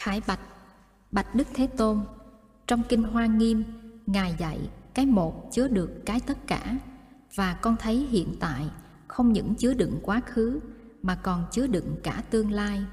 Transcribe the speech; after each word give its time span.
Khải 0.00 0.22
bạch, 0.26 0.40
bạch 1.10 1.34
Đức 1.34 1.48
Thế 1.54 1.66
Tôn, 1.66 2.00
trong 2.66 2.82
Kinh 2.88 3.02
Hoa 3.02 3.26
Nghiêm, 3.26 3.64
Ngài 4.06 4.34
dạy 4.38 4.58
cái 4.94 5.06
một 5.06 5.50
chứa 5.52 5.68
được 5.68 5.90
cái 6.06 6.20
tất 6.20 6.46
cả, 6.46 6.78
và 7.34 7.54
con 7.54 7.76
thấy 7.76 7.96
hiện 7.96 8.36
tại 8.40 8.66
không 9.08 9.32
những 9.32 9.54
chứa 9.54 9.74
đựng 9.74 9.98
quá 10.02 10.20
khứ 10.26 10.60
mà 11.02 11.14
còn 11.14 11.44
chứa 11.52 11.66
đựng 11.66 11.96
cả 12.02 12.22
tương 12.30 12.50
lai. 12.50 12.84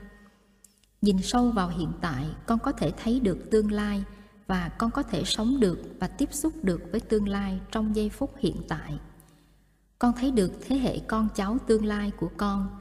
Nhìn 1.01 1.17
sâu 1.21 1.51
vào 1.51 1.69
hiện 1.69 1.91
tại, 2.01 2.25
con 2.45 2.59
có 2.59 2.71
thể 2.71 2.93
thấy 3.03 3.19
được 3.19 3.51
tương 3.51 3.71
lai 3.71 4.03
và 4.47 4.69
con 4.69 4.91
có 4.91 5.03
thể 5.03 5.23
sống 5.25 5.59
được 5.59 5.79
và 5.99 6.07
tiếp 6.07 6.29
xúc 6.33 6.53
được 6.63 6.81
với 6.91 6.99
tương 6.99 7.27
lai 7.27 7.59
trong 7.71 7.95
giây 7.95 8.09
phút 8.09 8.35
hiện 8.37 8.61
tại. 8.67 8.99
Con 9.99 10.13
thấy 10.17 10.31
được 10.31 10.51
thế 10.67 10.77
hệ 10.77 10.99
con 10.99 11.27
cháu 11.35 11.57
tương 11.67 11.85
lai 11.85 12.11
của 12.19 12.29
con 12.37 12.77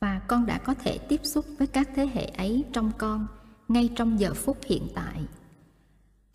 và 0.00 0.20
con 0.28 0.46
đã 0.46 0.58
có 0.58 0.74
thể 0.74 0.98
tiếp 0.98 1.20
xúc 1.24 1.46
với 1.58 1.66
các 1.66 1.88
thế 1.94 2.10
hệ 2.14 2.24
ấy 2.24 2.64
trong 2.72 2.92
con, 2.98 3.26
ngay 3.68 3.90
trong 3.96 4.20
giờ 4.20 4.34
phút 4.34 4.58
hiện 4.66 4.88
tại. 4.94 5.24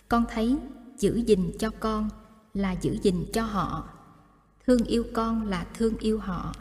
Con 0.09 0.25
thấy 0.29 0.57
giữ 0.97 1.15
gìn 1.15 1.51
cho 1.59 1.69
con 1.79 2.09
là 2.53 2.71
giữ 2.71 2.97
gìn 3.01 3.25
cho 3.33 3.43
họ. 3.43 3.89
Thương 4.65 4.83
yêu 4.83 5.05
con 5.13 5.47
là 5.47 5.65
thương 5.73 5.97
yêu 5.97 6.19
họ. 6.19 6.53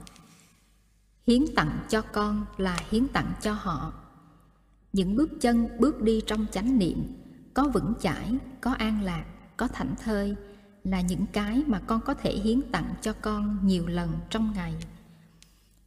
Hiến 1.26 1.44
tặng 1.56 1.78
cho 1.88 2.02
con 2.02 2.44
là 2.56 2.78
hiến 2.90 3.08
tặng 3.08 3.32
cho 3.40 3.52
họ. 3.52 3.92
Những 4.92 5.16
bước 5.16 5.30
chân, 5.40 5.68
bước 5.78 6.02
đi 6.02 6.22
trong 6.26 6.46
chánh 6.52 6.78
niệm, 6.78 7.04
có 7.54 7.68
vững 7.68 7.92
chãi, 8.00 8.36
có 8.60 8.72
an 8.72 9.02
lạc, 9.02 9.24
có 9.56 9.68
thảnh 9.68 9.94
thơi 10.04 10.36
là 10.84 11.00
những 11.00 11.26
cái 11.32 11.62
mà 11.66 11.80
con 11.86 12.00
có 12.00 12.14
thể 12.14 12.32
hiến 12.32 12.62
tặng 12.72 12.94
cho 13.02 13.12
con 13.12 13.58
nhiều 13.62 13.86
lần 13.86 14.10
trong 14.30 14.52
ngày 14.54 14.74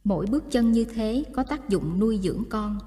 mỗi 0.04 0.26
bước 0.26 0.44
chân 0.50 0.72
như 0.72 0.84
thế 0.84 1.24
có 1.32 1.42
tác 1.42 1.68
dụng 1.68 2.00
nuôi 2.00 2.20
dưỡng 2.22 2.42
con, 2.50 2.78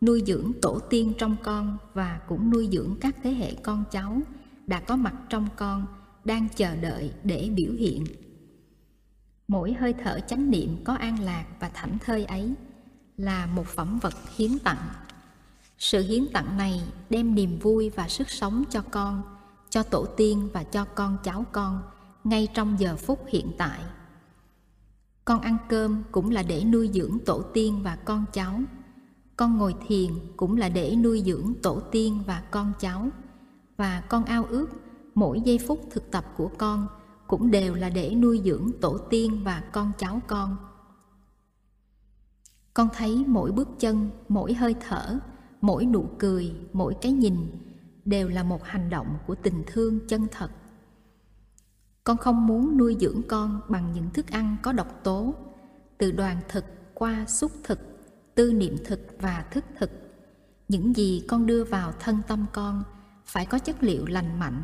nuôi 0.00 0.22
dưỡng 0.26 0.52
tổ 0.62 0.78
tiên 0.78 1.12
trong 1.18 1.36
con 1.42 1.76
và 1.94 2.20
cũng 2.28 2.50
nuôi 2.50 2.68
dưỡng 2.72 2.96
các 3.00 3.16
thế 3.22 3.30
hệ 3.30 3.54
con 3.54 3.84
cháu 3.90 4.20
đã 4.66 4.80
có 4.80 4.96
mặt 4.96 5.14
trong 5.28 5.48
con, 5.56 5.86
đang 6.24 6.48
chờ 6.56 6.76
đợi 6.76 7.12
để 7.24 7.50
biểu 7.54 7.72
hiện. 7.72 8.04
Mỗi 9.48 9.72
hơi 9.72 9.94
thở 10.04 10.20
chánh 10.20 10.50
niệm 10.50 10.76
có 10.84 10.94
an 10.94 11.20
lạc 11.20 11.46
và 11.60 11.68
thảnh 11.68 11.98
thơi 11.98 12.24
ấy 12.24 12.54
là 13.16 13.46
một 13.46 13.66
phẩm 13.66 13.98
vật 14.02 14.14
hiến 14.36 14.58
tặng. 14.58 14.88
Sự 15.78 16.02
hiến 16.02 16.26
tặng 16.32 16.56
này 16.56 16.82
đem 17.10 17.34
niềm 17.34 17.58
vui 17.58 17.90
và 17.90 18.08
sức 18.08 18.30
sống 18.30 18.64
cho 18.70 18.82
con, 18.90 19.22
cho 19.70 19.82
tổ 19.82 20.06
tiên 20.16 20.48
và 20.52 20.62
cho 20.62 20.84
con 20.84 21.16
cháu 21.24 21.44
con 21.52 21.82
ngay 22.24 22.48
trong 22.54 22.76
giờ 22.78 22.96
phút 22.96 23.24
hiện 23.28 23.52
tại 23.58 23.80
con 25.26 25.40
ăn 25.40 25.56
cơm 25.68 26.02
cũng 26.12 26.30
là 26.30 26.42
để 26.42 26.64
nuôi 26.64 26.90
dưỡng 26.94 27.18
tổ 27.26 27.42
tiên 27.42 27.80
và 27.82 27.96
con 27.96 28.24
cháu. 28.32 28.60
Con 29.36 29.58
ngồi 29.58 29.74
thiền 29.86 30.10
cũng 30.36 30.56
là 30.56 30.68
để 30.68 30.96
nuôi 30.96 31.22
dưỡng 31.26 31.54
tổ 31.62 31.80
tiên 31.80 32.22
và 32.26 32.42
con 32.50 32.72
cháu. 32.80 33.08
Và 33.76 34.00
con 34.08 34.24
ao 34.24 34.44
ước 34.44 34.66
mỗi 35.14 35.40
giây 35.40 35.58
phút 35.66 35.80
thực 35.90 36.10
tập 36.10 36.24
của 36.36 36.50
con 36.58 36.86
cũng 37.26 37.50
đều 37.50 37.74
là 37.74 37.90
để 37.90 38.14
nuôi 38.14 38.42
dưỡng 38.44 38.70
tổ 38.80 38.98
tiên 38.98 39.40
và 39.44 39.62
con 39.72 39.92
cháu 39.98 40.20
con. 40.26 40.56
Con 42.74 42.88
thấy 42.96 43.24
mỗi 43.26 43.52
bước 43.52 43.68
chân, 43.78 44.10
mỗi 44.28 44.54
hơi 44.54 44.74
thở, 44.88 45.18
mỗi 45.60 45.86
nụ 45.86 46.08
cười, 46.18 46.54
mỗi 46.72 46.94
cái 47.02 47.12
nhìn 47.12 47.36
đều 48.04 48.28
là 48.28 48.42
một 48.42 48.64
hành 48.64 48.90
động 48.90 49.16
của 49.26 49.34
tình 49.34 49.62
thương 49.66 50.08
chân 50.08 50.26
thật 50.30 50.50
con 52.06 52.16
không 52.16 52.46
muốn 52.46 52.78
nuôi 52.78 52.96
dưỡng 53.00 53.22
con 53.28 53.60
bằng 53.68 53.92
những 53.92 54.10
thức 54.10 54.30
ăn 54.30 54.56
có 54.62 54.72
độc 54.72 55.00
tố. 55.02 55.34
Từ 55.98 56.10
đoàn 56.10 56.40
thực 56.48 56.64
qua 56.94 57.26
xúc 57.26 57.52
thực, 57.64 57.78
tư 58.34 58.52
niệm 58.52 58.76
thực 58.84 59.00
và 59.20 59.44
thức 59.50 59.64
thực. 59.78 59.90
Những 60.68 60.96
gì 60.96 61.24
con 61.28 61.46
đưa 61.46 61.64
vào 61.64 61.92
thân 62.00 62.18
tâm 62.28 62.46
con 62.52 62.82
phải 63.26 63.46
có 63.46 63.58
chất 63.58 63.82
liệu 63.82 64.06
lành 64.06 64.38
mạnh, 64.38 64.62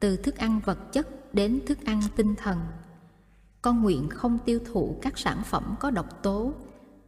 từ 0.00 0.16
thức 0.16 0.36
ăn 0.36 0.60
vật 0.64 0.92
chất 0.92 1.34
đến 1.34 1.60
thức 1.66 1.78
ăn 1.84 2.00
tinh 2.16 2.34
thần. 2.36 2.58
Con 3.62 3.82
nguyện 3.82 4.08
không 4.08 4.38
tiêu 4.44 4.58
thụ 4.72 4.98
các 5.02 5.18
sản 5.18 5.42
phẩm 5.44 5.74
có 5.80 5.90
độc 5.90 6.22
tố, 6.22 6.52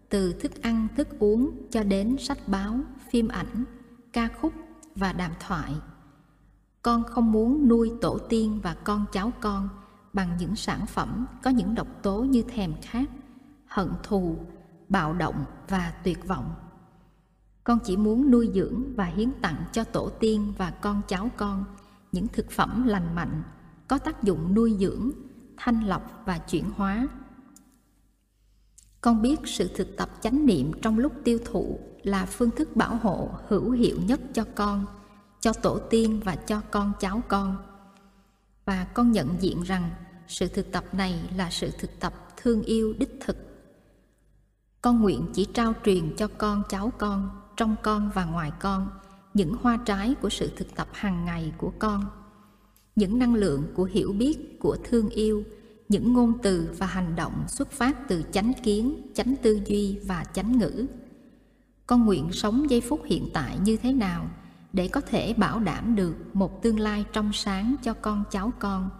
từ 0.09 0.33
thức 0.33 0.63
ăn 0.63 0.89
thức 0.97 1.09
uống 1.19 1.51
cho 1.71 1.83
đến 1.83 2.17
sách 2.19 2.49
báo, 2.49 2.81
phim 3.11 3.29
ảnh, 3.29 3.65
ca 4.13 4.29
khúc 4.41 4.53
và 4.95 5.13
đàm 5.13 5.33
thoại 5.41 5.73
con 6.83 7.05
không 7.05 7.33
muốn 7.33 7.69
nuôi 7.69 7.93
tổ 8.01 8.19
tiên 8.19 8.61
và 8.63 8.77
con 8.85 9.05
cháu 9.13 9.33
con 9.41 9.69
bằng 10.13 10.37
những 10.39 10.57
sản 10.57 10.87
phẩm 10.87 11.27
có 11.43 11.51
những 11.51 11.75
độc 11.75 11.87
tố 12.03 12.23
như 12.23 12.43
thèm 12.43 12.75
khát, 12.83 13.11
hận 13.67 13.89
thù, 14.03 14.37
bạo 14.89 15.15
động 15.15 15.45
và 15.69 15.93
tuyệt 16.05 16.27
vọng. 16.27 16.55
Con 17.65 17.79
chỉ 17.85 17.97
muốn 17.97 18.31
nuôi 18.31 18.51
dưỡng 18.55 18.95
và 18.97 19.05
hiến 19.05 19.33
tặng 19.43 19.65
cho 19.73 19.85
tổ 19.85 20.09
tiên 20.09 20.53
và 20.59 20.71
con 20.71 21.03
cháu 21.09 21.31
con 21.37 21.65
những 22.13 22.27
thực 22.29 22.51
phẩm 22.51 22.87
lành 22.87 23.15
mạnh, 23.15 23.43
có 23.89 23.99
tác 23.99 24.23
dụng 24.23 24.55
nuôi 24.55 24.77
dưỡng, 24.81 25.11
thanh 25.57 25.85
lọc 25.85 26.23
và 26.27 26.39
chuyển 26.39 26.65
hóa. 26.77 27.09
Con 29.01 29.23
biết 29.23 29.41
sự 29.45 29.71
thực 29.77 29.97
tập 29.97 30.11
chánh 30.21 30.47
niệm 30.47 30.73
trong 30.83 30.99
lúc 30.99 31.13
tiêu 31.25 31.39
thụ 31.45 31.79
là 32.03 32.27
phương 32.27 32.51
thức 32.51 32.77
bảo 32.77 32.97
hộ 32.97 33.31
hữu 33.49 33.71
hiệu 33.71 33.97
nhất 34.07 34.21
cho 34.33 34.45
con 34.55 34.87
cho 35.41 35.53
tổ 35.53 35.78
tiên 35.78 36.21
và 36.25 36.37
cho 36.37 36.61
con 36.71 36.93
cháu 37.01 37.23
con. 37.28 37.56
Và 38.65 38.87
con 38.95 39.12
nhận 39.12 39.28
diện 39.41 39.62
rằng 39.62 39.91
sự 40.28 40.49
thực 40.49 40.73
tập 40.73 40.84
này 40.93 41.21
là 41.37 41.51
sự 41.51 41.71
thực 41.78 42.01
tập 42.01 42.15
thương 42.37 42.62
yêu 42.62 42.95
đích 42.99 43.17
thực. 43.21 43.37
Con 44.83 45.01
nguyện 45.01 45.27
chỉ 45.34 45.45
trao 45.45 45.75
truyền 45.84 46.17
cho 46.17 46.28
con 46.39 46.62
cháu 46.69 46.93
con, 46.99 47.31
trong 47.56 47.77
con 47.83 48.11
và 48.15 48.25
ngoài 48.25 48.53
con, 48.61 48.91
những 49.34 49.55
hoa 49.62 49.78
trái 49.87 50.15
của 50.23 50.28
sự 50.28 50.51
thực 50.56 50.75
tập 50.75 50.89
hàng 50.93 51.25
ngày 51.25 51.53
của 51.57 51.72
con, 51.78 52.07
những 52.97 53.19
năng 53.19 53.34
lượng 53.34 53.65
của 53.75 53.84
hiểu 53.84 54.12
biết, 54.12 54.61
của 54.61 54.77
thương 54.84 55.09
yêu, 55.09 55.45
những 55.89 56.12
ngôn 56.12 56.39
từ 56.43 56.69
và 56.78 56.87
hành 56.87 57.17
động 57.17 57.45
xuất 57.49 57.71
phát 57.71 58.09
từ 58.09 58.25
chánh 58.33 58.53
kiến, 58.62 59.11
chánh 59.15 59.34
tư 59.43 59.61
duy 59.67 59.99
và 59.99 60.25
chánh 60.25 60.59
ngữ. 60.59 60.87
Con 61.87 62.07
nguyện 62.07 62.33
sống 62.33 62.71
giây 62.71 62.81
phút 62.81 63.01
hiện 63.05 63.28
tại 63.33 63.59
như 63.65 63.77
thế 63.77 63.93
nào? 63.93 64.31
Để 64.73 64.89
có 64.89 65.01
thể 65.01 65.35
bảo 65.35 65.61
đảm 65.61 65.97
được 65.97 66.17
một 66.33 66.63
tương 66.63 66.81
lai 66.81 67.05
trong 67.13 67.33
sáng 67.33 67.77
cho 67.83 67.95
con 67.95 68.25
cháu 68.31 68.53
con. 68.59 68.91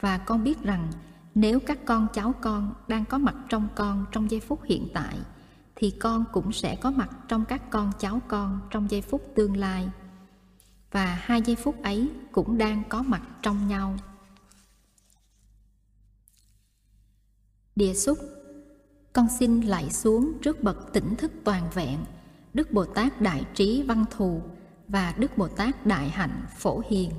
Và 0.00 0.18
con 0.18 0.44
biết 0.44 0.62
rằng 0.62 0.88
nếu 1.34 1.60
các 1.60 1.78
con 1.84 2.06
cháu 2.12 2.34
con 2.40 2.74
đang 2.88 3.04
có 3.04 3.18
mặt 3.18 3.34
trong 3.48 3.68
con 3.74 4.06
trong 4.12 4.30
giây 4.30 4.40
phút 4.40 4.60
hiện 4.64 4.88
tại, 4.94 5.18
thì 5.76 5.90
con 5.90 6.24
cũng 6.32 6.52
sẽ 6.52 6.76
có 6.76 6.90
mặt 6.90 7.10
trong 7.28 7.44
các 7.44 7.70
con 7.70 7.92
cháu 7.98 8.20
con 8.28 8.60
trong 8.70 8.90
giây 8.90 9.02
phút 9.02 9.32
tương 9.34 9.56
lai. 9.56 9.88
Và 10.90 11.04
hai 11.22 11.42
giây 11.42 11.56
phút 11.56 11.82
ấy 11.82 12.10
cũng 12.32 12.58
đang 12.58 12.82
có 12.88 13.02
mặt 13.02 13.22
trong 13.42 13.68
nhau. 13.68 13.94
Địa 17.76 17.94
xúc, 17.94 18.18
con 19.12 19.26
xin 19.38 19.60
lạy 19.60 19.90
xuống 19.90 20.32
trước 20.42 20.62
bậc 20.62 20.92
tỉnh 20.92 21.16
thức 21.16 21.32
toàn 21.44 21.70
vẹn. 21.74 21.98
Đức 22.54 22.72
bồ 22.72 22.84
tát 22.84 23.20
đại 23.20 23.44
trí 23.54 23.82
văn 23.82 24.04
thù 24.10 24.42
và 24.88 25.14
đức 25.18 25.38
bồ 25.38 25.48
tát 25.48 25.86
đại 25.86 26.08
hạnh 26.08 26.46
phổ 26.56 26.82
hiền. 26.88 27.10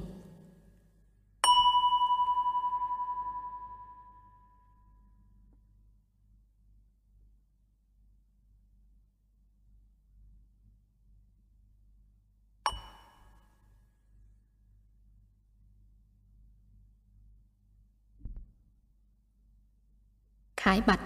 Khải 20.58 20.82
Bạch, 20.82 21.00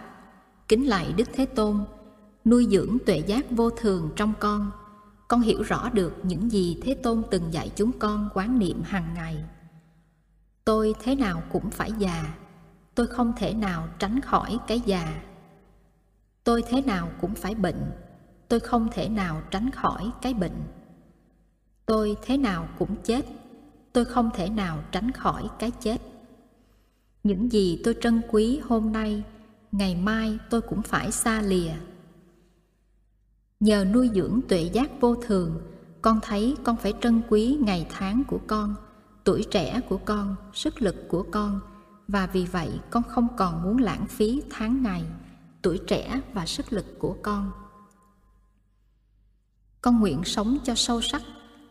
Kính 0.67 0.87
lạy 0.87 1.13
Đức 1.17 1.29
Thế 1.33 1.45
Tôn, 1.45 1.85
Nuôi 2.45 2.67
dưỡng 2.71 2.97
tuệ 3.05 3.17
giác 3.17 3.45
vô 3.51 3.69
thường 3.69 4.09
trong 4.15 4.33
con. 4.39 4.80
Con 5.31 5.41
hiểu 5.41 5.61
rõ 5.61 5.89
được 5.89 6.13
những 6.23 6.51
gì 6.51 6.79
Thế 6.83 6.93
Tôn 6.93 7.23
từng 7.31 7.53
dạy 7.53 7.71
chúng 7.75 7.91
con 7.99 8.29
quán 8.33 8.59
niệm 8.59 8.81
hàng 8.83 9.13
ngày. 9.13 9.43
Tôi 10.65 10.93
thế 11.03 11.15
nào 11.15 11.43
cũng 11.51 11.69
phải 11.69 11.91
già. 11.99 12.35
Tôi 12.95 13.07
không 13.07 13.33
thể 13.37 13.53
nào 13.53 13.87
tránh 13.99 14.21
khỏi 14.21 14.57
cái 14.67 14.81
già. 14.85 15.21
Tôi 16.43 16.63
thế 16.67 16.81
nào 16.81 17.11
cũng 17.21 17.35
phải 17.35 17.55
bệnh. 17.55 17.91
Tôi 18.47 18.59
không 18.59 18.87
thể 18.91 19.09
nào 19.09 19.41
tránh 19.51 19.71
khỏi 19.71 20.11
cái 20.21 20.33
bệnh. 20.33 20.63
Tôi 21.85 22.15
thế 22.21 22.37
nào 22.37 22.67
cũng 22.79 22.95
chết. 23.03 23.25
Tôi 23.93 24.05
không 24.05 24.29
thể 24.33 24.49
nào 24.49 24.83
tránh 24.91 25.11
khỏi 25.11 25.49
cái 25.59 25.71
chết. 25.71 25.97
Những 27.23 27.51
gì 27.51 27.81
tôi 27.83 27.95
trân 28.01 28.21
quý 28.31 28.59
hôm 28.63 28.91
nay, 28.91 29.23
ngày 29.71 29.95
mai 29.95 30.37
tôi 30.49 30.61
cũng 30.61 30.81
phải 30.81 31.11
xa 31.11 31.41
lìa 31.41 31.71
nhờ 33.61 33.85
nuôi 33.93 34.09
dưỡng 34.15 34.39
tuệ 34.47 34.61
giác 34.73 34.91
vô 34.99 35.15
thường, 35.15 35.61
con 36.01 36.19
thấy 36.21 36.55
con 36.63 36.75
phải 36.75 36.93
trân 37.01 37.21
quý 37.29 37.57
ngày 37.61 37.87
tháng 37.89 38.23
của 38.27 38.39
con, 38.47 38.75
tuổi 39.23 39.45
trẻ 39.51 39.81
của 39.89 39.97
con, 39.97 40.35
sức 40.53 40.81
lực 40.81 40.95
của 41.07 41.25
con. 41.31 41.59
Và 42.07 42.27
vì 42.27 42.45
vậy, 42.45 42.69
con 42.89 43.03
không 43.03 43.27
còn 43.37 43.63
muốn 43.63 43.77
lãng 43.77 44.05
phí 44.07 44.41
tháng 44.49 44.83
ngày, 44.83 45.03
tuổi 45.61 45.79
trẻ 45.87 46.21
và 46.33 46.45
sức 46.45 46.73
lực 46.73 46.99
của 46.99 47.15
con. 47.21 47.51
Con 49.81 49.99
nguyện 49.99 50.23
sống 50.23 50.57
cho 50.63 50.75
sâu 50.75 51.01
sắc, 51.01 51.21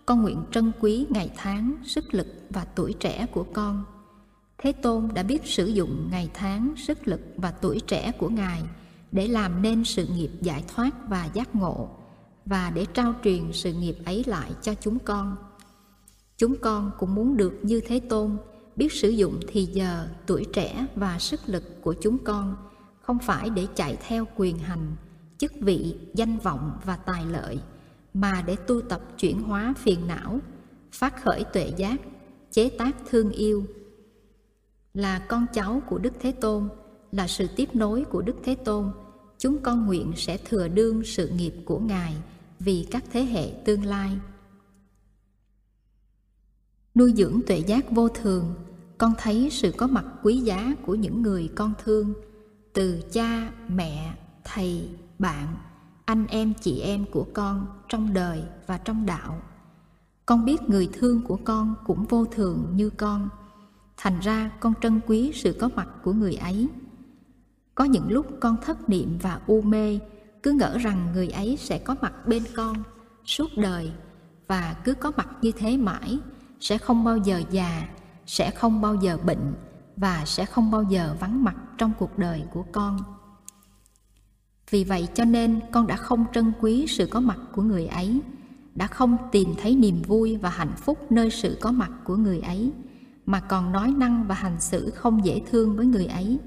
con 0.06 0.22
nguyện 0.22 0.44
trân 0.50 0.72
quý 0.80 1.06
ngày 1.10 1.30
tháng, 1.36 1.74
sức 1.84 2.14
lực 2.14 2.26
và 2.50 2.64
tuổi 2.64 2.94
trẻ 3.00 3.26
của 3.32 3.44
con. 3.52 3.84
Thế 4.58 4.72
tôn 4.72 5.08
đã 5.14 5.22
biết 5.22 5.40
sử 5.44 5.66
dụng 5.66 6.08
ngày 6.10 6.30
tháng, 6.34 6.74
sức 6.76 7.08
lực 7.08 7.20
và 7.36 7.50
tuổi 7.50 7.80
trẻ 7.86 8.12
của 8.18 8.28
ngài 8.28 8.62
để 9.12 9.28
làm 9.28 9.62
nên 9.62 9.84
sự 9.84 10.06
nghiệp 10.06 10.30
giải 10.40 10.64
thoát 10.74 11.08
và 11.08 11.28
giác 11.34 11.54
ngộ, 11.54 11.88
và 12.46 12.70
để 12.70 12.86
trao 12.94 13.14
truyền 13.24 13.52
sự 13.52 13.72
nghiệp 13.72 13.96
ấy 14.04 14.24
lại 14.26 14.50
cho 14.62 14.74
chúng 14.74 14.98
con. 14.98 15.36
Chúng 16.36 16.56
con 16.56 16.90
cũng 16.98 17.14
muốn 17.14 17.36
được 17.36 17.58
như 17.62 17.80
thế 17.86 18.00
tôn, 18.00 18.36
biết 18.76 18.92
sử 18.92 19.08
dụng 19.08 19.40
thì 19.48 19.64
giờ, 19.64 20.08
tuổi 20.26 20.46
trẻ 20.52 20.86
và 20.94 21.18
sức 21.18 21.40
lực 21.46 21.82
của 21.82 21.94
chúng 22.00 22.18
con 22.18 22.56
không 23.00 23.18
phải 23.18 23.50
để 23.50 23.66
chạy 23.74 23.96
theo 24.08 24.26
quyền 24.36 24.58
hành, 24.58 24.96
chức 25.38 25.52
vị, 25.60 25.96
danh 26.14 26.38
vọng 26.38 26.78
và 26.84 26.96
tài 26.96 27.26
lợi, 27.26 27.60
mà 28.14 28.42
để 28.46 28.56
tu 28.56 28.80
tập 28.80 29.00
chuyển 29.18 29.42
hóa 29.42 29.74
phiền 29.78 30.06
não, 30.06 30.38
phát 30.92 31.22
khởi 31.24 31.44
tuệ 31.44 31.72
giác, 31.76 32.00
chế 32.50 32.68
tác 32.68 32.96
thương 33.10 33.30
yêu. 33.30 33.64
Là 34.94 35.18
con 35.18 35.46
cháu 35.52 35.82
của 35.88 35.98
đức 35.98 36.12
thế 36.20 36.32
tôn 36.32 36.68
là 37.12 37.26
sự 37.26 37.46
tiếp 37.56 37.68
nối 37.74 38.04
của 38.04 38.22
đức 38.22 38.36
thế 38.44 38.54
tôn. 38.54 38.90
Chúng 39.38 39.58
con 39.62 39.86
nguyện 39.86 40.12
sẽ 40.16 40.36
thừa 40.36 40.68
đương 40.68 41.04
sự 41.04 41.28
nghiệp 41.28 41.54
của 41.64 41.78
ngài 41.78 42.16
vì 42.60 42.86
các 42.90 43.04
thế 43.12 43.24
hệ 43.24 43.52
tương 43.64 43.84
lai. 43.84 44.18
Nuôi 46.94 47.12
dưỡng 47.16 47.40
tuệ 47.46 47.58
giác 47.58 47.90
vô 47.90 48.08
thường, 48.08 48.54
con 48.98 49.12
thấy 49.18 49.48
sự 49.50 49.72
có 49.76 49.86
mặt 49.86 50.04
quý 50.22 50.36
giá 50.36 50.74
của 50.86 50.94
những 50.94 51.22
người 51.22 51.50
con 51.54 51.72
thương, 51.84 52.14
từ 52.72 53.02
cha, 53.12 53.52
mẹ, 53.68 54.14
thầy, 54.44 54.88
bạn, 55.18 55.56
anh 56.04 56.26
em, 56.26 56.54
chị 56.60 56.80
em 56.80 57.04
của 57.12 57.26
con 57.34 57.66
trong 57.88 58.14
đời 58.14 58.42
và 58.66 58.78
trong 58.78 59.06
đạo. 59.06 59.42
Con 60.26 60.44
biết 60.44 60.62
người 60.68 60.88
thương 60.92 61.22
của 61.22 61.38
con 61.44 61.74
cũng 61.86 62.04
vô 62.04 62.24
thường 62.24 62.72
như 62.74 62.90
con. 62.90 63.28
Thành 63.96 64.20
ra 64.20 64.50
con 64.60 64.74
trân 64.82 65.00
quý 65.06 65.32
sự 65.34 65.56
có 65.60 65.70
mặt 65.74 65.88
của 66.04 66.12
người 66.12 66.34
ấy 66.34 66.68
có 67.80 67.84
những 67.84 68.10
lúc 68.12 68.26
con 68.40 68.56
thất 68.62 68.88
niệm 68.88 69.18
và 69.22 69.40
u 69.46 69.60
mê, 69.62 69.98
cứ 70.42 70.52
ngỡ 70.52 70.78
rằng 70.78 71.08
người 71.14 71.28
ấy 71.28 71.56
sẽ 71.60 71.78
có 71.78 71.96
mặt 72.00 72.26
bên 72.26 72.42
con, 72.56 72.76
suốt 73.24 73.48
đời. 73.56 73.92
Và 74.46 74.76
cứ 74.84 74.94
có 74.94 75.12
mặt 75.16 75.28
như 75.42 75.52
thế 75.52 75.76
mãi, 75.76 76.18
sẽ 76.60 76.78
không 76.78 77.04
bao 77.04 77.16
giờ 77.16 77.42
già, 77.50 77.88
sẽ 78.26 78.50
không 78.50 78.80
bao 78.80 78.94
giờ 78.94 79.18
bệnh, 79.26 79.54
và 79.96 80.22
sẽ 80.26 80.44
không 80.44 80.70
bao 80.70 80.82
giờ 80.82 81.16
vắng 81.20 81.44
mặt 81.44 81.56
trong 81.78 81.92
cuộc 81.98 82.18
đời 82.18 82.42
của 82.52 82.64
con. 82.72 82.98
Vì 84.70 84.84
vậy 84.84 85.08
cho 85.14 85.24
nên 85.24 85.60
con 85.72 85.86
đã 85.86 85.96
không 85.96 86.24
trân 86.32 86.52
quý 86.60 86.86
sự 86.88 87.06
có 87.10 87.20
mặt 87.20 87.38
của 87.52 87.62
người 87.62 87.86
ấy, 87.86 88.20
đã 88.74 88.86
không 88.86 89.16
tìm 89.32 89.54
thấy 89.62 89.76
niềm 89.76 90.02
vui 90.02 90.36
và 90.36 90.50
hạnh 90.50 90.74
phúc 90.76 91.12
nơi 91.12 91.30
sự 91.30 91.58
có 91.60 91.72
mặt 91.72 91.90
của 92.04 92.16
người 92.16 92.40
ấy, 92.40 92.72
mà 93.26 93.40
còn 93.40 93.72
nói 93.72 93.94
năng 93.98 94.26
và 94.28 94.34
hành 94.34 94.60
xử 94.60 94.90
không 94.90 95.24
dễ 95.24 95.42
thương 95.50 95.76
với 95.76 95.86
người 95.86 96.06
ấy 96.06 96.38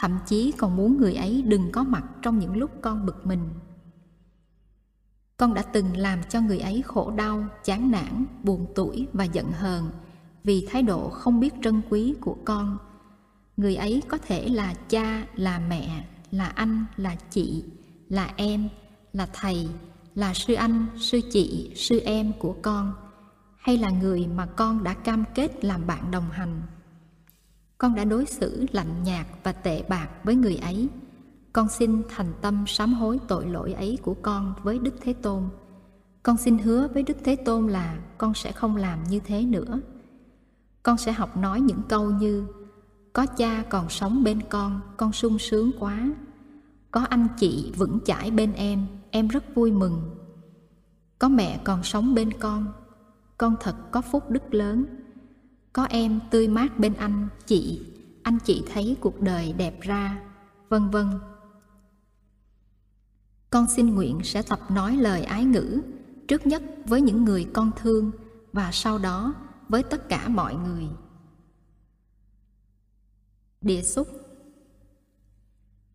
thậm 0.00 0.18
chí 0.26 0.52
còn 0.58 0.76
muốn 0.76 0.96
người 0.96 1.14
ấy 1.14 1.42
đừng 1.42 1.72
có 1.72 1.82
mặt 1.82 2.04
trong 2.22 2.38
những 2.38 2.56
lúc 2.56 2.70
con 2.82 3.06
bực 3.06 3.26
mình. 3.26 3.48
Con 5.36 5.54
đã 5.54 5.62
từng 5.62 5.96
làm 5.96 6.22
cho 6.28 6.40
người 6.40 6.58
ấy 6.58 6.82
khổ 6.82 7.10
đau, 7.10 7.44
chán 7.64 7.90
nản, 7.90 8.24
buồn 8.42 8.66
tủi 8.74 9.06
và 9.12 9.24
giận 9.24 9.52
hờn 9.52 9.90
vì 10.44 10.66
thái 10.70 10.82
độ 10.82 11.08
không 11.08 11.40
biết 11.40 11.54
trân 11.62 11.82
quý 11.90 12.14
của 12.20 12.36
con. 12.44 12.78
Người 13.56 13.76
ấy 13.76 14.02
có 14.08 14.18
thể 14.18 14.48
là 14.48 14.74
cha, 14.88 15.26
là 15.34 15.58
mẹ, 15.58 16.04
là 16.30 16.46
anh, 16.46 16.84
là 16.96 17.16
chị, 17.30 17.64
là 18.08 18.30
em, 18.36 18.68
là 19.12 19.28
thầy, 19.32 19.68
là 20.14 20.34
sư 20.34 20.54
anh, 20.54 20.86
sư 20.96 21.20
chị, 21.30 21.72
sư 21.76 22.00
em 22.00 22.32
của 22.38 22.56
con, 22.62 22.92
hay 23.58 23.78
là 23.78 23.90
người 23.90 24.26
mà 24.26 24.46
con 24.46 24.84
đã 24.84 24.94
cam 24.94 25.24
kết 25.34 25.64
làm 25.64 25.86
bạn 25.86 26.10
đồng 26.10 26.30
hành 26.30 26.62
con 27.78 27.94
đã 27.94 28.04
đối 28.04 28.26
xử 28.26 28.66
lạnh 28.72 29.02
nhạt 29.04 29.26
và 29.42 29.52
tệ 29.52 29.82
bạc 29.82 30.08
với 30.24 30.34
người 30.34 30.56
ấy. 30.56 30.88
Con 31.52 31.68
xin 31.68 32.02
thành 32.08 32.32
tâm 32.40 32.64
sám 32.66 32.94
hối 32.94 33.18
tội 33.28 33.46
lỗi 33.46 33.72
ấy 33.72 33.98
của 34.02 34.14
con 34.22 34.54
với 34.62 34.78
đức 34.78 34.94
thế 35.00 35.12
tôn. 35.12 35.42
Con 36.22 36.36
xin 36.36 36.58
hứa 36.58 36.88
với 36.94 37.02
đức 37.02 37.16
thế 37.24 37.36
tôn 37.36 37.66
là 37.66 37.98
con 38.18 38.34
sẽ 38.34 38.52
không 38.52 38.76
làm 38.76 39.04
như 39.04 39.20
thế 39.20 39.42
nữa. 39.42 39.80
Con 40.82 40.96
sẽ 40.96 41.12
học 41.12 41.36
nói 41.36 41.60
những 41.60 41.82
câu 41.88 42.10
như, 42.10 42.46
có 43.12 43.26
cha 43.26 43.64
còn 43.68 43.88
sống 43.88 44.24
bên 44.24 44.40
con 44.48 44.80
con 44.96 45.12
sung 45.12 45.38
sướng 45.38 45.70
quá. 45.80 46.10
Có 46.90 47.00
anh 47.10 47.28
chị 47.38 47.72
vững 47.76 47.98
chãi 48.04 48.30
bên 48.30 48.52
em 48.52 48.86
em 49.10 49.28
rất 49.28 49.54
vui 49.54 49.72
mừng. 49.72 50.16
Có 51.18 51.28
mẹ 51.28 51.60
còn 51.64 51.82
sống 51.82 52.14
bên 52.14 52.32
con 52.32 52.66
con 53.38 53.56
thật 53.60 53.76
có 53.90 54.00
phúc 54.00 54.30
đức 54.30 54.54
lớn 54.54 54.84
có 55.78 55.84
em 55.84 56.20
tươi 56.30 56.48
mát 56.48 56.78
bên 56.78 56.94
anh, 56.94 57.28
chị. 57.46 57.86
Anh 58.22 58.38
chị 58.44 58.64
thấy 58.72 58.96
cuộc 59.00 59.20
đời 59.20 59.52
đẹp 59.52 59.80
ra. 59.80 60.22
Vân 60.68 60.90
vân. 60.90 61.06
Con 63.50 63.66
xin 63.76 63.94
nguyện 63.94 64.20
sẽ 64.24 64.42
tập 64.42 64.60
nói 64.70 64.96
lời 64.96 65.22
ái 65.22 65.44
ngữ 65.44 65.80
trước 66.28 66.46
nhất 66.46 66.62
với 66.86 67.00
những 67.00 67.24
người 67.24 67.46
con 67.52 67.70
thương 67.76 68.10
và 68.52 68.70
sau 68.72 68.98
đó 68.98 69.34
với 69.68 69.82
tất 69.82 70.08
cả 70.08 70.28
mọi 70.28 70.54
người. 70.54 70.88
Địa 73.60 73.82
xúc. 73.82 74.08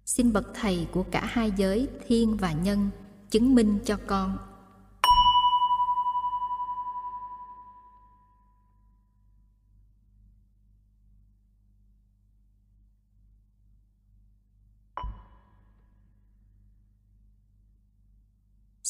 Xin 0.06 0.34
bậc 0.34 0.48
thầy 0.54 0.88
của 0.92 1.04
cả 1.12 1.26
hai 1.26 1.52
giới, 1.58 1.88
thiên 2.08 2.38
và 2.38 2.54
nhân, 2.54 2.90
chứng 3.30 3.56
minh 3.56 3.80
cho 3.86 3.98
con. 4.08 4.38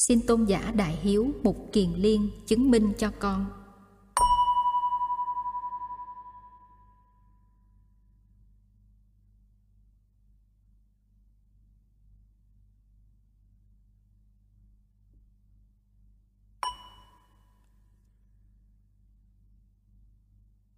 Xin 0.08 0.26
tôn 0.26 0.44
giả 0.44 0.72
đại 0.76 0.96
hiếu 1.02 1.26
mục 1.42 1.68
kiền 1.72 1.90
liên 1.96 2.30
chứng 2.46 2.70
minh 2.70 2.92
cho 2.98 3.10
con. 3.18 3.46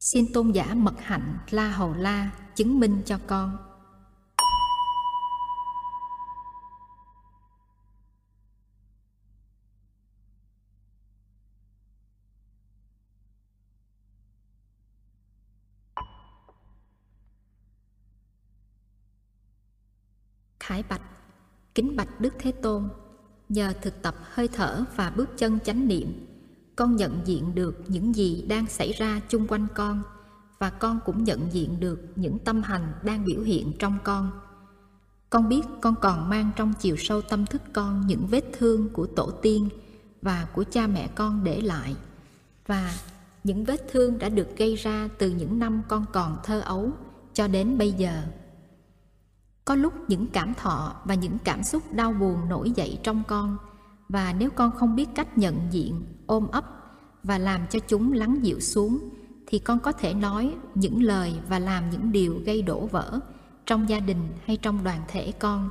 Xin 0.00 0.24
tôn 0.34 0.52
giả 0.52 0.74
mật 0.74 0.94
hạnh 0.98 1.38
la 1.50 1.68
hầu 1.70 1.94
la 1.94 2.30
chứng 2.54 2.80
minh 2.80 3.02
cho 3.06 3.18
con. 3.26 3.65
Khải 20.66 20.82
Bạch, 20.88 21.00
Kính 21.74 21.96
Bạch 21.96 22.20
Đức 22.20 22.34
Thế 22.38 22.52
Tôn, 22.52 22.88
Nhờ 23.48 23.72
thực 23.82 24.02
tập 24.02 24.14
hơi 24.22 24.48
thở 24.48 24.84
và 24.96 25.10
bước 25.10 25.28
chân 25.38 25.58
chánh 25.64 25.88
niệm, 25.88 26.26
Con 26.76 26.96
nhận 26.96 27.20
diện 27.24 27.54
được 27.54 27.84
những 27.88 28.14
gì 28.14 28.44
đang 28.48 28.66
xảy 28.66 28.92
ra 28.92 29.20
chung 29.28 29.46
quanh 29.46 29.66
con, 29.74 30.02
Và 30.58 30.70
con 30.70 30.98
cũng 31.04 31.24
nhận 31.24 31.52
diện 31.52 31.80
được 31.80 32.00
những 32.16 32.38
tâm 32.38 32.62
hành 32.62 32.92
đang 33.02 33.24
biểu 33.24 33.40
hiện 33.40 33.72
trong 33.78 33.98
con. 34.04 34.30
Con 35.30 35.48
biết 35.48 35.62
con 35.80 35.94
còn 36.00 36.28
mang 36.28 36.50
trong 36.56 36.72
chiều 36.80 36.96
sâu 36.96 37.22
tâm 37.22 37.46
thức 37.46 37.62
con 37.72 38.06
những 38.06 38.26
vết 38.26 38.44
thương 38.58 38.88
của 38.88 39.06
tổ 39.06 39.30
tiên 39.30 39.68
Và 40.22 40.48
của 40.54 40.64
cha 40.70 40.86
mẹ 40.86 41.08
con 41.14 41.44
để 41.44 41.60
lại, 41.60 41.96
Và 42.66 42.94
những 43.44 43.64
vết 43.64 43.88
thương 43.92 44.18
đã 44.18 44.28
được 44.28 44.56
gây 44.56 44.76
ra 44.76 45.08
từ 45.18 45.30
những 45.30 45.58
năm 45.58 45.82
con 45.88 46.04
còn 46.12 46.36
thơ 46.44 46.60
ấu 46.60 46.90
cho 47.32 47.48
đến 47.48 47.78
bây 47.78 47.92
giờ 47.92 48.22
có 49.66 49.74
lúc 49.74 49.92
những 50.08 50.26
cảm 50.26 50.54
thọ 50.54 50.96
và 51.04 51.14
những 51.14 51.38
cảm 51.44 51.62
xúc 51.62 51.82
đau 51.92 52.12
buồn 52.12 52.48
nổi 52.48 52.70
dậy 52.70 52.98
trong 53.02 53.22
con. 53.28 53.56
Và 54.08 54.34
nếu 54.38 54.50
con 54.50 54.70
không 54.70 54.96
biết 54.96 55.08
cách 55.14 55.38
nhận 55.38 55.56
diện, 55.70 56.02
ôm 56.26 56.48
ấp 56.48 56.64
và 57.22 57.38
làm 57.38 57.66
cho 57.70 57.78
chúng 57.78 58.12
lắng 58.12 58.38
dịu 58.42 58.60
xuống, 58.60 58.98
thì 59.46 59.58
con 59.58 59.78
có 59.78 59.92
thể 59.92 60.14
nói 60.14 60.54
những 60.74 61.02
lời 61.02 61.34
và 61.48 61.58
làm 61.58 61.90
những 61.90 62.12
điều 62.12 62.40
gây 62.44 62.62
đổ 62.62 62.86
vỡ 62.86 63.20
trong 63.66 63.88
gia 63.88 64.00
đình 64.00 64.28
hay 64.44 64.56
trong 64.56 64.84
đoàn 64.84 65.00
thể 65.08 65.32
con. 65.32 65.70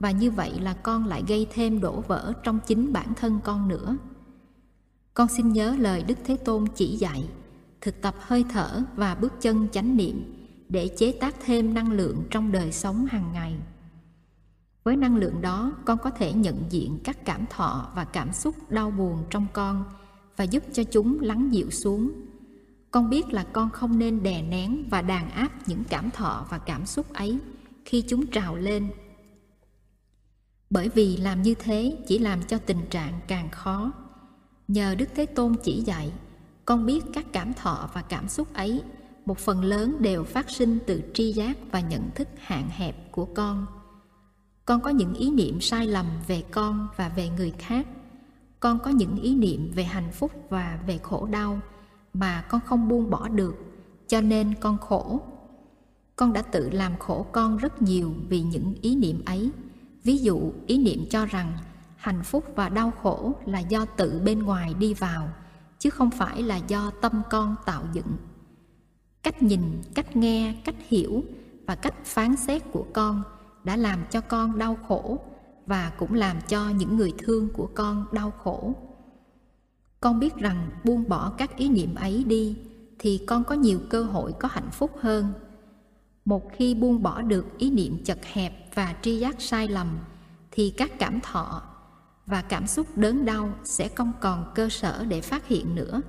Và 0.00 0.10
như 0.10 0.30
vậy 0.30 0.52
là 0.60 0.74
con 0.74 1.06
lại 1.06 1.22
gây 1.28 1.46
thêm 1.52 1.80
đổ 1.80 2.00
vỡ 2.00 2.32
trong 2.42 2.58
chính 2.66 2.92
bản 2.92 3.14
thân 3.14 3.40
con 3.44 3.68
nữa. 3.68 3.96
Con 5.14 5.28
xin 5.28 5.52
nhớ 5.52 5.76
lời 5.78 6.02
đức 6.02 6.18
thế 6.24 6.36
tôn 6.36 6.64
chỉ 6.74 6.96
dạy, 6.96 7.28
thực 7.80 8.02
tập 8.02 8.14
hơi 8.20 8.44
thở 8.52 8.82
và 8.96 9.14
bước 9.14 9.32
chân 9.40 9.68
chánh 9.72 9.96
niệm 9.96 10.45
để 10.68 10.88
chế 10.96 11.12
tác 11.20 11.34
thêm 11.44 11.74
năng 11.74 11.92
lượng 11.92 12.24
trong 12.30 12.52
đời 12.52 12.72
sống 12.72 13.06
hàng 13.06 13.32
ngày. 13.32 13.56
Với 14.84 14.96
năng 14.96 15.16
lượng 15.16 15.40
đó, 15.40 15.72
con 15.84 15.98
có 15.98 16.10
thể 16.10 16.32
nhận 16.32 16.64
diện 16.70 16.98
các 17.04 17.24
cảm 17.24 17.46
thọ 17.50 17.90
và 17.94 18.04
cảm 18.04 18.32
xúc 18.32 18.70
đau 18.70 18.90
buồn 18.90 19.24
trong 19.30 19.46
con 19.52 19.84
và 20.36 20.44
giúp 20.44 20.62
cho 20.72 20.84
chúng 20.84 21.20
lắng 21.20 21.48
dịu 21.52 21.70
xuống. 21.70 22.12
Con 22.90 23.10
biết 23.10 23.32
là 23.32 23.44
con 23.52 23.70
không 23.70 23.98
nên 23.98 24.22
đè 24.22 24.42
nén 24.42 24.84
và 24.90 25.02
đàn 25.02 25.30
áp 25.30 25.50
những 25.66 25.82
cảm 25.88 26.10
thọ 26.10 26.46
và 26.50 26.58
cảm 26.58 26.86
xúc 26.86 27.12
ấy 27.12 27.38
khi 27.84 28.04
chúng 28.08 28.26
trào 28.26 28.56
lên. 28.56 28.90
Bởi 30.70 30.88
vì 30.88 31.16
làm 31.16 31.42
như 31.42 31.54
thế 31.54 31.98
chỉ 32.08 32.18
làm 32.18 32.42
cho 32.42 32.58
tình 32.58 32.86
trạng 32.90 33.20
càng 33.28 33.50
khó. 33.50 33.92
Nhờ 34.68 34.94
đức 34.94 35.08
thế 35.14 35.26
tôn 35.26 35.54
chỉ 35.62 35.80
dạy, 35.80 36.12
con 36.64 36.86
biết 36.86 37.04
các 37.12 37.26
cảm 37.32 37.54
thọ 37.54 37.90
và 37.94 38.02
cảm 38.02 38.28
xúc 38.28 38.54
ấy 38.54 38.82
một 39.26 39.38
phần 39.38 39.64
lớn 39.64 39.96
đều 40.00 40.24
phát 40.24 40.50
sinh 40.50 40.78
từ 40.86 41.02
tri 41.14 41.32
giác 41.32 41.56
và 41.70 41.80
nhận 41.80 42.10
thức 42.14 42.28
hạn 42.38 42.68
hẹp 42.70 43.12
của 43.12 43.24
con. 43.24 43.66
Con 44.64 44.80
có 44.80 44.90
những 44.90 45.14
ý 45.14 45.30
niệm 45.30 45.60
sai 45.60 45.86
lầm 45.86 46.06
về 46.26 46.42
con 46.50 46.88
và 46.96 47.08
về 47.08 47.28
người 47.28 47.52
khác. 47.58 47.86
Con 48.60 48.78
có 48.78 48.90
những 48.90 49.16
ý 49.16 49.34
niệm 49.34 49.72
về 49.74 49.84
hạnh 49.84 50.12
phúc 50.12 50.32
và 50.48 50.78
về 50.86 50.98
khổ 51.02 51.26
đau 51.26 51.60
mà 52.14 52.44
con 52.48 52.60
không 52.66 52.88
buông 52.88 53.10
bỏ 53.10 53.28
được, 53.28 53.54
cho 54.08 54.20
nên 54.20 54.54
con 54.60 54.78
khổ. 54.78 55.20
Con 56.16 56.32
đã 56.32 56.42
tự 56.42 56.70
làm 56.70 56.98
khổ 56.98 57.26
con 57.32 57.56
rất 57.56 57.82
nhiều 57.82 58.14
vì 58.28 58.42
những 58.42 58.74
ý 58.82 58.96
niệm 58.96 59.22
ấy. 59.24 59.50
Ví 60.04 60.18
dụ, 60.18 60.52
ý 60.66 60.78
niệm 60.78 61.06
cho 61.10 61.26
rằng 61.26 61.58
hạnh 61.96 62.22
phúc 62.22 62.44
và 62.54 62.68
đau 62.68 62.92
khổ 63.02 63.34
là 63.46 63.58
do 63.58 63.84
tự 63.84 64.20
bên 64.24 64.42
ngoài 64.42 64.74
đi 64.74 64.94
vào, 64.94 65.28
chứ 65.78 65.90
không 65.90 66.10
phải 66.10 66.42
là 66.42 66.56
do 66.56 66.90
tâm 67.00 67.22
con 67.30 67.54
tạo 67.66 67.82
dựng 67.92 68.16
cách 69.26 69.42
nhìn, 69.42 69.82
cách 69.94 70.16
nghe, 70.16 70.54
cách 70.64 70.74
hiểu 70.88 71.24
và 71.66 71.74
cách 71.74 71.94
phán 72.04 72.36
xét 72.36 72.62
của 72.72 72.86
con 72.92 73.22
đã 73.64 73.76
làm 73.76 74.04
cho 74.10 74.20
con 74.20 74.58
đau 74.58 74.78
khổ 74.88 75.18
và 75.66 75.92
cũng 75.98 76.14
làm 76.14 76.40
cho 76.48 76.70
những 76.70 76.96
người 76.96 77.12
thương 77.18 77.48
của 77.48 77.68
con 77.74 78.06
đau 78.12 78.30
khổ. 78.30 78.74
Con 80.00 80.20
biết 80.20 80.36
rằng 80.36 80.70
buông 80.84 81.08
bỏ 81.08 81.32
các 81.38 81.56
ý 81.56 81.68
niệm 81.68 81.94
ấy 81.94 82.24
đi 82.24 82.56
thì 82.98 83.20
con 83.26 83.44
có 83.44 83.54
nhiều 83.54 83.80
cơ 83.90 84.02
hội 84.02 84.32
có 84.38 84.48
hạnh 84.52 84.70
phúc 84.72 84.90
hơn. 85.00 85.32
Một 86.24 86.52
khi 86.52 86.74
buông 86.74 87.02
bỏ 87.02 87.22
được 87.22 87.58
ý 87.58 87.70
niệm 87.70 88.04
chật 88.04 88.18
hẹp 88.24 88.74
và 88.74 88.94
tri 89.02 89.18
giác 89.18 89.36
sai 89.38 89.68
lầm 89.68 89.98
thì 90.50 90.70
các 90.76 90.98
cảm 90.98 91.20
thọ 91.20 91.62
và 92.26 92.42
cảm 92.42 92.66
xúc 92.66 92.86
đớn 92.96 93.24
đau 93.24 93.50
sẽ 93.64 93.88
không 93.88 94.12
còn 94.20 94.52
cơ 94.54 94.68
sở 94.68 95.04
để 95.08 95.20
phát 95.20 95.46
hiện 95.46 95.74
nữa. 95.74 96.00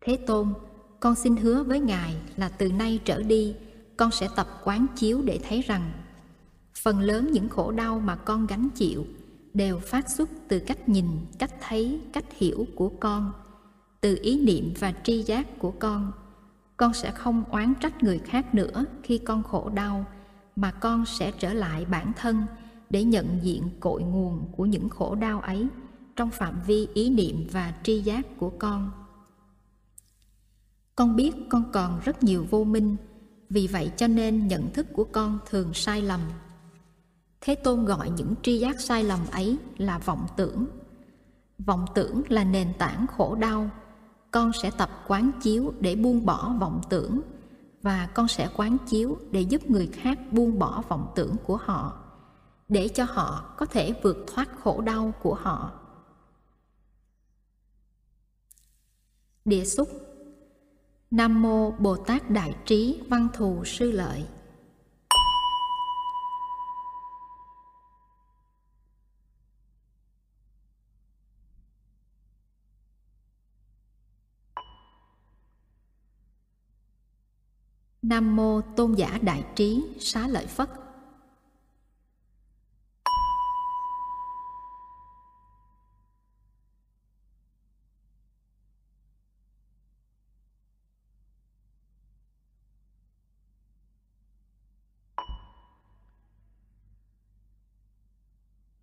Thế 0.00 0.16
tôn 0.26 0.52
con 1.00 1.14
xin 1.14 1.36
hứa 1.36 1.62
với 1.62 1.80
ngài 1.80 2.16
là 2.36 2.48
từ 2.48 2.72
nay 2.72 3.00
trở 3.04 3.22
đi, 3.22 3.54
con 3.96 4.10
sẽ 4.10 4.28
tập 4.36 4.46
quán 4.64 4.86
chiếu 4.96 5.22
để 5.22 5.40
thấy 5.48 5.62
rằng, 5.62 5.92
phần 6.82 7.00
lớn 7.00 7.30
những 7.32 7.48
khổ 7.48 7.70
đau 7.70 8.00
mà 8.00 8.16
con 8.16 8.46
gánh 8.46 8.68
chịu 8.74 9.06
đều 9.54 9.78
phát 9.78 10.10
xuất 10.10 10.30
từ 10.48 10.58
cách 10.58 10.88
nhìn, 10.88 11.06
cách 11.38 11.54
thấy, 11.60 12.00
cách 12.12 12.24
hiểu 12.36 12.66
của 12.74 12.88
con, 12.88 13.32
từ 14.00 14.18
ý 14.22 14.40
niệm 14.40 14.74
và 14.78 14.92
tri 15.04 15.22
giác 15.22 15.58
của 15.58 15.70
con. 15.70 16.12
Con 16.76 16.94
sẽ 16.94 17.10
không 17.10 17.44
oán 17.50 17.74
trách 17.80 18.02
người 18.02 18.18
khác 18.18 18.54
nữa 18.54 18.84
khi 19.02 19.18
con 19.18 19.42
khổ 19.42 19.70
đau, 19.74 20.04
mà 20.56 20.70
con 20.70 21.06
sẽ 21.06 21.32
trở 21.38 21.52
lại 21.52 21.84
bản 21.84 22.12
thân 22.16 22.46
để 22.90 23.04
nhận 23.04 23.38
diện 23.42 23.62
cội 23.80 24.02
nguồn 24.02 24.52
của 24.56 24.66
những 24.66 24.88
khổ 24.88 25.14
đau 25.14 25.40
ấy 25.40 25.66
trong 26.16 26.30
phạm 26.30 26.60
vi 26.66 26.88
ý 26.94 27.10
niệm 27.10 27.46
và 27.52 27.74
tri 27.82 28.00
giác 28.00 28.26
của 28.38 28.50
con 28.50 28.90
con 30.96 31.16
biết 31.16 31.32
con 31.48 31.72
còn 31.72 32.00
rất 32.00 32.22
nhiều 32.22 32.46
vô 32.50 32.64
minh, 32.64 32.96
vì 33.50 33.66
vậy 33.66 33.92
cho 33.96 34.06
nên 34.06 34.48
nhận 34.48 34.72
thức 34.72 34.86
của 34.92 35.04
con 35.04 35.38
thường 35.50 35.74
sai 35.74 36.02
lầm. 36.02 36.20
Thế 37.40 37.54
tôn 37.54 37.84
gọi 37.84 38.10
những 38.10 38.34
tri 38.42 38.58
giác 38.58 38.80
sai 38.80 39.04
lầm 39.04 39.20
ấy 39.32 39.58
là 39.78 39.98
vọng 39.98 40.26
tưởng. 40.36 40.66
Vọng 41.58 41.84
tưởng 41.94 42.22
là 42.28 42.44
nền 42.44 42.74
tảng 42.78 43.06
khổ 43.16 43.34
đau. 43.34 43.70
Con 44.30 44.52
sẽ 44.52 44.70
tập 44.70 44.90
quán 45.08 45.30
chiếu 45.42 45.72
để 45.80 45.96
buông 45.96 46.26
bỏ 46.26 46.54
vọng 46.60 46.80
tưởng, 46.90 47.20
và 47.82 48.08
con 48.14 48.28
sẽ 48.28 48.48
quán 48.56 48.76
chiếu 48.86 49.18
để 49.30 49.40
giúp 49.40 49.70
người 49.70 49.86
khác 49.86 50.18
buông 50.32 50.58
bỏ 50.58 50.82
vọng 50.88 51.12
tưởng 51.14 51.36
của 51.44 51.56
họ, 51.56 52.02
để 52.68 52.88
cho 52.88 53.04
họ 53.04 53.54
có 53.56 53.66
thể 53.66 53.94
vượt 54.02 54.16
thoát 54.26 54.48
khổ 54.62 54.80
đau 54.80 55.14
của 55.22 55.34
họ. 55.34 55.72
Địa 59.44 59.64
xúc 59.64 59.88
nam 61.10 61.42
mô 61.42 61.70
bồ 61.70 61.96
tát 61.96 62.30
đại 62.30 62.56
trí 62.66 63.02
văn 63.08 63.28
thù 63.34 63.64
sư 63.64 63.92
lợi. 63.92 64.26
Nam 78.02 78.36
mô 78.36 78.60
Tôn 78.76 78.94
giả 78.94 79.18
Đại 79.22 79.44
Trí 79.54 79.84
Xá 79.98 80.28
Lợi 80.28 80.46
Phất. 80.46 80.85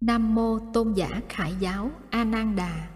Nam 0.05 0.36
mô 0.36 0.60
Tôn 0.74 0.93
giả 0.93 1.22
Khải 1.29 1.53
giáo 1.60 1.91
A 2.10 2.24
Nan 2.24 2.55
Đà. 2.55 2.92